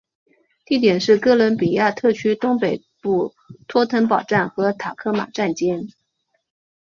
[0.65, 3.35] 地点是哥伦比亚特区东北部
[3.67, 5.89] 托腾堡站和塔科马站间。